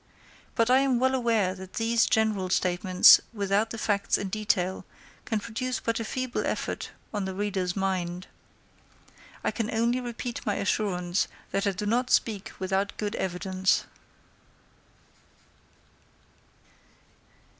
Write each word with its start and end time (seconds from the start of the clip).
But 0.55 0.71
I 0.71 0.79
am 0.79 0.99
well 0.99 1.13
aware 1.13 1.53
that 1.53 1.73
these 1.73 2.07
general 2.07 2.49
statements, 2.49 3.21
without 3.33 3.69
the 3.69 3.77
facts 3.77 4.17
in 4.17 4.29
detail, 4.29 4.83
can 5.25 5.39
produce 5.39 5.79
but 5.79 5.99
a 5.99 6.03
feeble 6.03 6.43
effect 6.43 6.89
on 7.13 7.25
the 7.25 7.35
reader's 7.35 7.75
mind. 7.75 8.25
I 9.43 9.51
can 9.51 9.69
only 9.69 10.01
repeat 10.01 10.43
my 10.43 10.55
assurance, 10.55 11.27
that 11.51 11.67
I 11.67 11.71
do 11.73 11.85
not 11.85 12.09
speak 12.09 12.51
without 12.57 12.97
good 12.97 13.15
evidence. 13.17 13.85